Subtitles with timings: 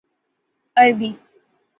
[0.77, 1.19] عربی